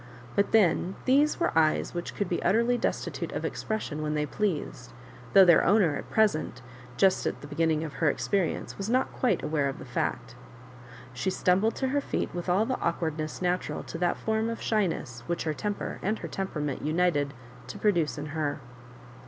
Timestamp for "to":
11.75-11.89, 13.83-13.99, 17.67-17.77